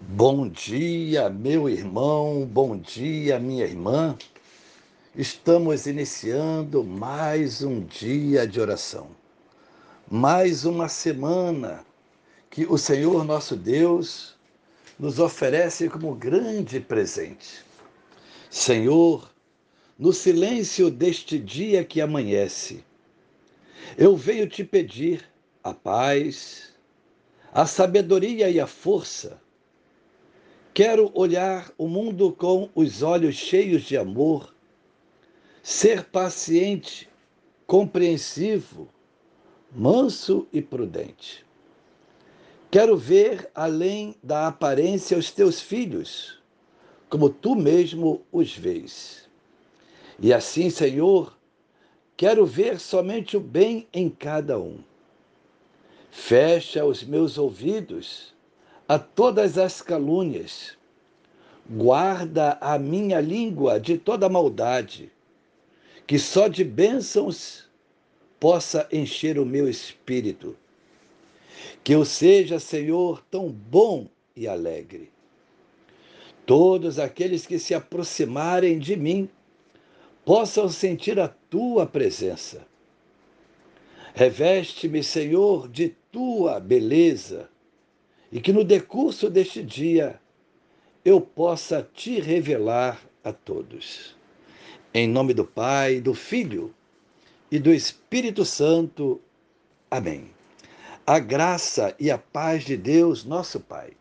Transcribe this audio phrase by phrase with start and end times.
[0.00, 4.18] Bom dia, meu irmão, bom dia, minha irmã.
[5.14, 9.08] Estamos iniciando mais um dia de oração,
[10.10, 11.84] mais uma semana
[12.50, 14.36] que o Senhor nosso Deus
[14.98, 17.64] nos oferece como grande presente.
[18.50, 19.32] Senhor,
[19.98, 22.84] no silêncio deste dia que amanhece,
[23.96, 25.24] eu venho te pedir
[25.62, 26.74] a paz,
[27.52, 29.43] a sabedoria e a força
[30.74, 34.52] Quero olhar o mundo com os olhos cheios de amor,
[35.62, 37.08] ser paciente,
[37.64, 38.88] compreensivo,
[39.70, 41.46] manso e prudente.
[42.72, 46.42] Quero ver além da aparência os teus filhos,
[47.08, 49.30] como tu mesmo os vês.
[50.18, 51.38] E assim, Senhor,
[52.16, 54.80] quero ver somente o bem em cada um.
[56.10, 58.33] Fecha os meus ouvidos
[58.86, 60.76] a todas as calúnias.
[61.68, 65.10] Guarda a minha língua de toda maldade,
[66.06, 67.64] que só de bênçãos
[68.38, 70.54] possa encher o meu espírito.
[71.82, 75.10] Que eu seja, Senhor, tão bom e alegre.
[76.44, 79.30] Todos aqueles que se aproximarem de mim
[80.26, 82.66] possam sentir a tua presença.
[84.14, 87.48] Reveste-me, Senhor, de tua beleza
[88.34, 90.20] e que no decurso deste dia
[91.04, 94.16] eu possa te revelar a todos.
[94.92, 96.74] Em nome do Pai, do Filho
[97.48, 99.20] e do Espírito Santo.
[99.88, 100.32] Amém.
[101.06, 103.92] A graça e a paz de Deus, nosso Pai,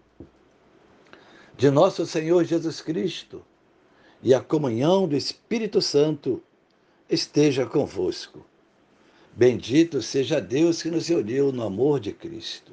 [1.56, 3.45] de nosso Senhor Jesus Cristo
[4.23, 6.42] e a comunhão do Espírito Santo
[7.08, 8.44] esteja convosco.
[9.31, 12.72] Bendito seja Deus que nos uniu no amor de Cristo.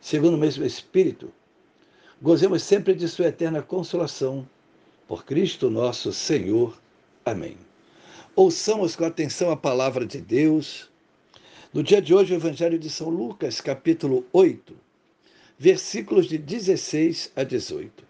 [0.00, 1.32] segundo o mesmo Espírito,
[2.20, 4.48] gozemos sempre de Sua eterna consolação.
[5.06, 6.78] Por Cristo nosso Senhor.
[7.24, 7.56] Amém.
[8.36, 10.90] Ouçamos com atenção a palavra de Deus.
[11.72, 14.76] No dia de hoje, o Evangelho de São Lucas, capítulo 8,
[15.58, 18.04] versículos de 16 a 18.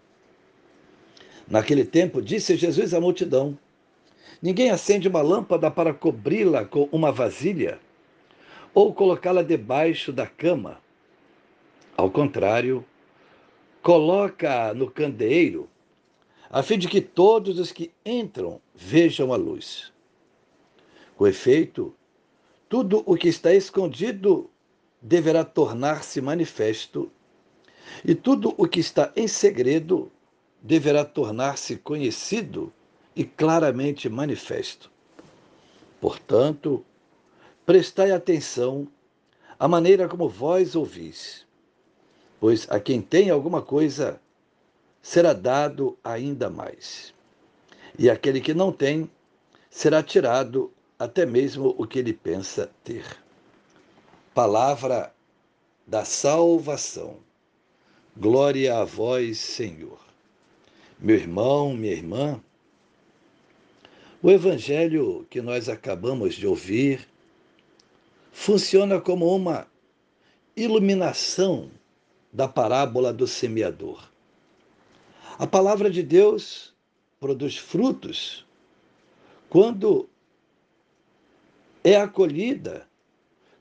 [1.47, 3.57] Naquele tempo, disse Jesus à multidão:
[4.41, 7.79] Ninguém acende uma lâmpada para cobri-la com uma vasilha
[8.73, 10.79] ou colocá-la debaixo da cama
[11.99, 12.85] ao contrário,
[13.81, 15.69] coloca no candeeiro,
[16.49, 19.91] a fim de que todos os que entram vejam a luz.
[21.17, 21.93] Com efeito,
[22.69, 24.49] tudo o que está escondido
[25.01, 27.11] deverá tornar-se manifesto,
[28.05, 30.09] e tudo o que está em segredo
[30.61, 32.71] deverá tornar-se conhecido
[33.13, 34.89] e claramente manifesto.
[35.99, 36.85] Portanto,
[37.65, 38.87] prestai atenção
[39.59, 41.48] à maneira como vós ouvis
[42.39, 44.19] pois a quem tem alguma coisa
[45.01, 47.13] será dado ainda mais.
[47.97, 49.09] E aquele que não tem
[49.69, 53.05] será tirado até mesmo o que ele pensa ter.
[54.33, 55.13] Palavra
[55.85, 57.17] da salvação.
[58.15, 59.99] Glória a vós, Senhor.
[60.99, 62.41] Meu irmão, minha irmã,
[64.21, 67.07] o evangelho que nós acabamos de ouvir
[68.31, 69.65] funciona como uma
[70.55, 71.71] iluminação
[72.31, 74.07] da parábola do semeador.
[75.37, 76.73] A palavra de Deus
[77.19, 78.45] produz frutos
[79.49, 80.07] quando
[81.83, 82.87] é acolhida,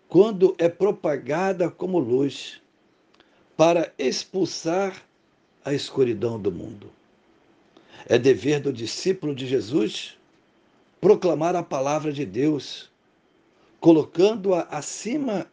[0.06, 2.60] quando é propagada como luz
[3.56, 5.02] para expulsar
[5.64, 6.90] a escuridão do mundo.
[8.06, 10.16] É dever do discípulo de Jesus
[11.00, 12.90] proclamar a palavra de Deus,
[13.80, 15.46] colocando-a acima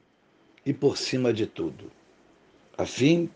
[0.66, 1.92] e por cima de tudo
[2.78, 3.30] a fim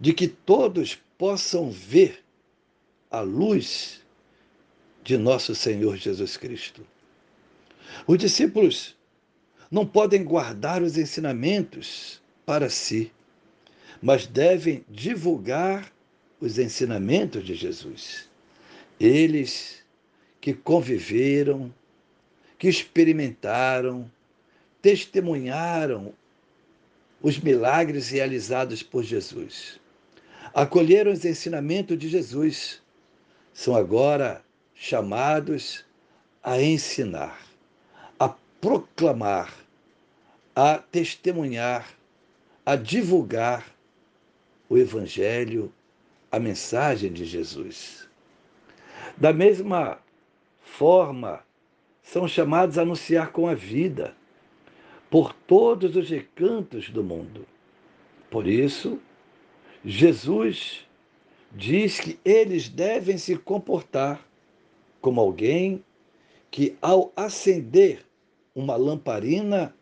[0.00, 2.22] de que todos possam ver
[3.10, 4.02] a luz
[5.02, 6.86] de nosso Senhor Jesus Cristo.
[8.06, 8.96] Os discípulos
[9.70, 13.12] não podem guardar os ensinamentos para si,
[14.02, 15.92] mas devem divulgar
[16.40, 18.28] os ensinamentos de Jesus.
[18.98, 19.82] Eles
[20.40, 21.72] que conviveram,
[22.58, 24.10] que experimentaram,
[24.82, 26.12] testemunharam
[27.24, 29.80] os milagres realizados por Jesus.
[30.52, 32.82] acolheram os ensinamentos de Jesus,
[33.54, 34.44] são agora
[34.74, 35.86] chamados
[36.42, 37.40] a ensinar,
[38.20, 38.28] a
[38.60, 39.54] proclamar,
[40.54, 41.88] a testemunhar,
[42.64, 43.74] a divulgar
[44.68, 45.72] o Evangelho,
[46.30, 48.06] a mensagem de Jesus.
[49.16, 49.98] Da mesma
[50.60, 51.42] forma,
[52.02, 54.14] são chamados a anunciar com a vida
[55.14, 57.46] por todos os recantos do mundo.
[58.28, 58.98] Por isso,
[59.84, 60.84] Jesus
[61.52, 64.26] diz que eles devem se comportar
[65.00, 65.84] como alguém
[66.50, 68.04] que, ao acender
[68.56, 69.72] uma lamparina,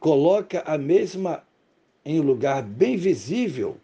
[0.00, 1.44] coloca a mesma
[2.02, 3.76] em um lugar bem visível,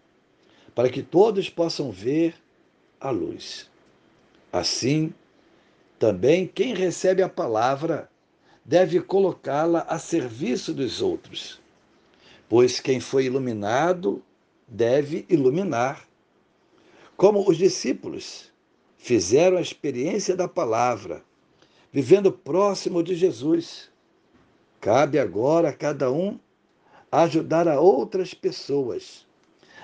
[0.74, 2.34] para que todos possam ver
[2.98, 3.70] a luz.
[4.50, 5.12] Assim,
[5.98, 8.09] também quem recebe a palavra
[8.64, 11.60] deve colocá-la a serviço dos outros,
[12.48, 14.22] pois quem foi iluminado
[14.66, 16.06] deve iluminar.
[17.16, 18.50] Como os discípulos
[18.96, 21.22] fizeram a experiência da palavra,
[21.92, 23.90] vivendo próximo de Jesus,
[24.80, 26.38] cabe agora a cada um
[27.10, 29.26] ajudar a outras pessoas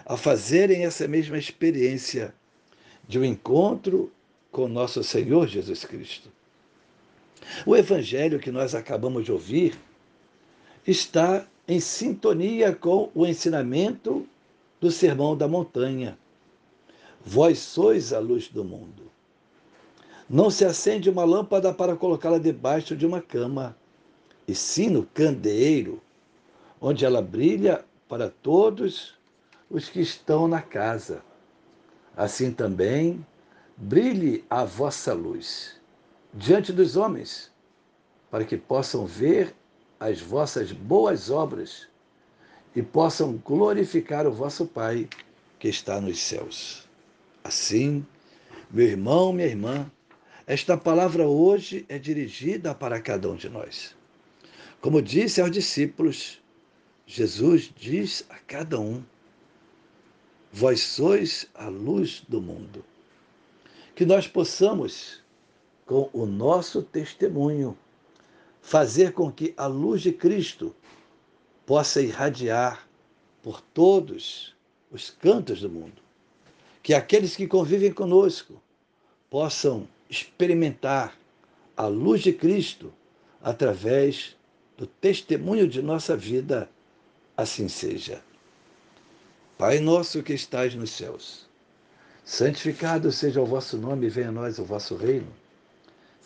[0.07, 2.33] a fazerem essa mesma experiência
[3.09, 4.13] de um encontro
[4.53, 6.31] com nosso Senhor Jesus Cristo.
[7.65, 9.79] O evangelho que nós acabamos de ouvir
[10.87, 14.27] está em sintonia com o ensinamento
[14.81, 16.19] do Sermão da Montanha.
[17.25, 19.11] Vós sois a luz do mundo.
[20.29, 23.77] Não se acende uma lâmpada para colocá-la debaixo de uma cama,
[24.47, 26.01] e sim no candeeiro,
[26.81, 29.15] onde ela brilha para todos
[29.71, 31.23] os que estão na casa.
[32.17, 33.25] Assim também,
[33.77, 35.77] brilhe a vossa luz
[36.37, 37.51] diante dos homens,
[38.31, 39.55] para que possam ver
[39.99, 41.89] as vossas boas obras
[42.75, 45.09] e possam glorificar o vosso Pai
[45.59, 46.87] que está nos céus.
[47.43, 48.05] Assim,
[48.71, 49.91] meu irmão, minha irmã,
[50.47, 53.97] esta palavra hoje é dirigida para cada um de nós.
[54.83, 56.43] Como disse aos discípulos,
[57.07, 59.03] Jesus diz a cada um:
[60.53, 62.85] Vós sois a luz do mundo.
[63.95, 65.23] Que nós possamos,
[65.87, 67.79] com o nosso testemunho,
[68.61, 70.75] fazer com que a luz de Cristo
[71.65, 72.87] possa irradiar
[73.41, 74.55] por todos
[74.91, 76.03] os cantos do mundo.
[76.83, 78.61] Que aqueles que convivem conosco
[79.31, 81.17] possam experimentar
[81.77, 82.93] a luz de Cristo
[83.41, 84.37] através
[84.77, 86.69] do testemunho de nossa vida.
[87.37, 88.23] Assim seja.
[89.57, 91.47] Pai nosso que estais nos céus,
[92.25, 95.33] santificado seja o vosso nome, venha a nós o vosso reino.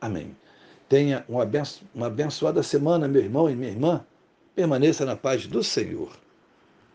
[0.00, 0.36] Amém.
[0.88, 4.04] Tenha uma abençoada semana, meu irmão e minha irmã.
[4.54, 6.16] Permaneça na paz do Senhor.